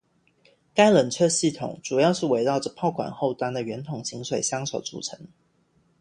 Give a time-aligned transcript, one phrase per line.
[0.73, 5.27] 该冷却系统主要是围绕着炮管后端的圆筒形水箱所组成。